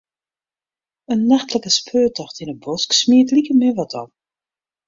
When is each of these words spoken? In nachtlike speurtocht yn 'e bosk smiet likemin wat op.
In 1.13 1.21
nachtlike 1.31 1.71
speurtocht 1.77 2.37
yn 2.41 2.51
'e 2.53 2.57
bosk 2.63 2.89
smiet 3.01 3.29
likemin 3.35 3.75
wat 3.79 3.93
op. 4.01 4.09